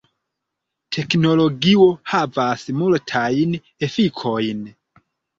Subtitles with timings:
[0.95, 3.53] Teknologio havas multajn
[3.89, 4.65] efikojn.